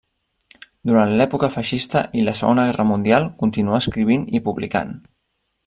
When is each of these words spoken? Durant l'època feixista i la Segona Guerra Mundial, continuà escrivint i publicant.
Durant 0.91 1.11
l'època 1.19 1.49
feixista 1.57 2.01
i 2.21 2.25
la 2.29 2.35
Segona 2.39 2.65
Guerra 2.69 2.87
Mundial, 2.93 3.29
continuà 3.43 3.83
escrivint 3.85 4.25
i 4.39 4.43
publicant. 4.49 4.99